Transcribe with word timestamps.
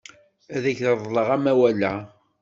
Ad 0.55 0.63
ak-reḍleɣ 0.71 1.27
amawal-a. 1.35 1.93